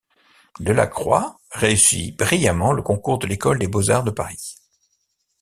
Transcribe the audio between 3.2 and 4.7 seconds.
l'École des beaux-arts de Paris.